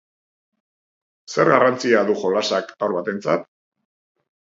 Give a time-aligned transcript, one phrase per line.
[1.35, 3.51] Zer garrantzia du jolasak haur batentzat?